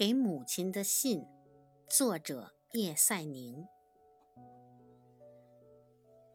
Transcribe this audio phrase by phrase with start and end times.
[0.00, 1.26] 给母亲的信，
[1.86, 3.66] 作者叶赛宁。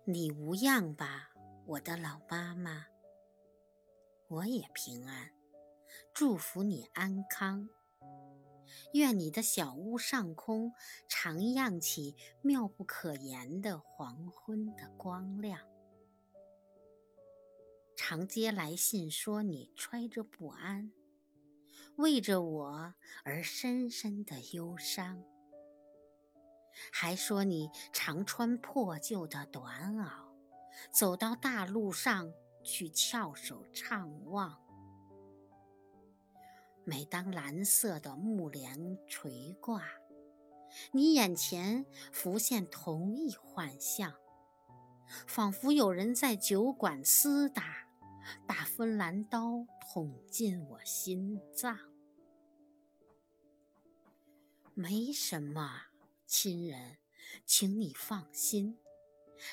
[0.03, 1.31] 你无恙吧，
[1.65, 2.85] 我的老妈妈？
[4.27, 5.31] 我也平安，
[6.13, 7.67] 祝福你安康。
[8.93, 10.71] 愿你的小屋上空
[11.09, 15.59] 常漾起妙不可言的黄昏的光亮。
[17.97, 20.91] 常接来信说你揣着不安。
[21.97, 22.93] 为着我
[23.23, 25.23] 而深深的忧伤，
[26.91, 30.09] 还说你常穿破旧的短袄，
[30.91, 32.33] 走到大路上
[32.63, 34.61] 去翘首畅望。
[36.83, 39.81] 每当蓝色的幕帘垂挂，
[40.91, 44.13] 你眼前浮现同一幻象，
[45.25, 47.85] 仿佛有人在酒馆厮打。
[48.47, 51.77] 把芬兰刀捅进我心脏。
[54.77, 55.83] 没什么，
[56.27, 56.97] 亲人，
[57.45, 58.77] 请你放心，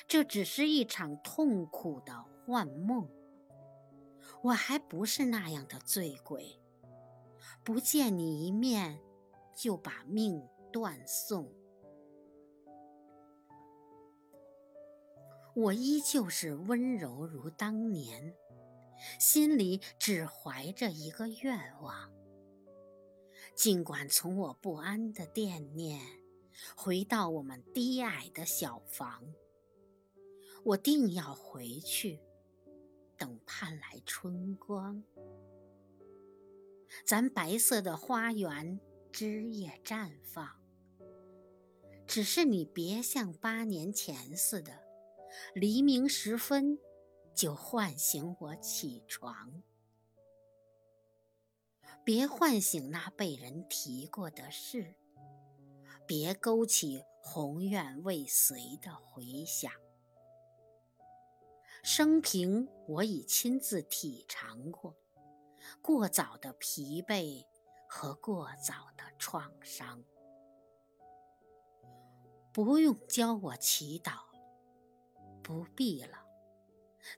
[0.05, 3.09] 这只是一场痛苦的幻梦。
[4.41, 6.59] 我还不是那样的醉鬼，
[7.63, 8.99] 不见你一面
[9.55, 11.49] 就把命断送。
[15.55, 18.35] 我依旧是温柔如当年。
[19.19, 22.11] 心里只怀着一个愿望，
[23.55, 26.01] 尽管从我不安的惦念
[26.75, 29.33] 回到我们低矮的小房，
[30.63, 32.19] 我定要回去，
[33.17, 35.03] 等盼来春光。
[37.05, 38.79] 咱白色的花园
[39.11, 40.47] 枝叶绽放，
[42.05, 44.79] 只是你别像八年前似的，
[45.53, 46.79] 黎明时分。
[47.35, 49.63] 就唤醒我起床，
[52.05, 54.95] 别唤醒那被人提过的事，
[56.05, 59.71] 别勾起宏愿未遂的回响。
[61.81, 64.95] 生平我已亲自体尝过
[65.81, 67.45] 过早的疲惫
[67.87, 70.03] 和过早的创伤，
[72.51, 74.23] 不用教我祈祷，
[75.41, 76.25] 不必了。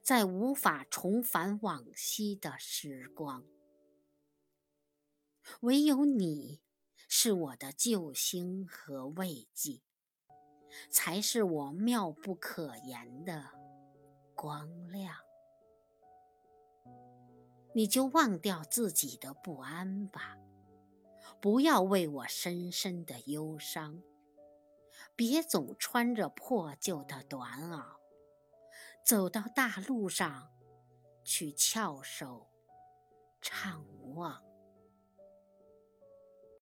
[0.02, 3.44] 在无法重返往昔的时光，
[5.60, 6.60] 唯有你
[7.08, 9.82] 是我的救星和慰藉，
[10.90, 13.50] 才是我妙不可言的
[14.34, 15.14] 光亮。
[17.74, 20.36] 你就忘掉自己的不安吧，
[21.40, 24.02] 不要为我深深的忧伤，
[25.14, 27.84] 别总穿着破旧的短袄。
[29.04, 30.50] 走到大路上，
[31.22, 32.48] 去翘首
[33.40, 33.84] 畅
[34.14, 34.42] 望。